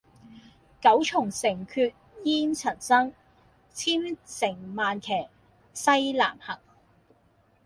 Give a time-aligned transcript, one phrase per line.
[0.81, 1.93] 九重城闕
[2.25, 3.13] 煙塵生，
[3.71, 5.27] 千乘萬騎
[5.75, 6.57] 西南行。